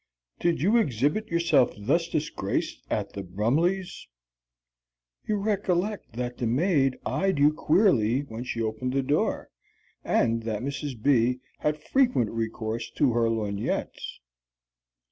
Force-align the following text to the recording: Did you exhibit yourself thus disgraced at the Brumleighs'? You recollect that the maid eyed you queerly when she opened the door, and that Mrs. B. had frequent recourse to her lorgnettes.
Did 0.39 0.63
you 0.63 0.77
exhibit 0.77 1.27
yourself 1.27 1.73
thus 1.77 2.07
disgraced 2.07 2.81
at 2.89 3.13
the 3.13 3.21
Brumleighs'? 3.21 4.07
You 5.27 5.35
recollect 5.35 6.13
that 6.13 6.39
the 6.39 6.47
maid 6.47 6.97
eyed 7.05 7.37
you 7.37 7.53
queerly 7.53 8.21
when 8.21 8.43
she 8.43 8.63
opened 8.63 8.93
the 8.93 9.03
door, 9.03 9.51
and 10.03 10.41
that 10.41 10.63
Mrs. 10.63 10.99
B. 10.99 11.39
had 11.59 11.77
frequent 11.77 12.31
recourse 12.31 12.89
to 12.95 13.13
her 13.13 13.29
lorgnettes. 13.29 14.19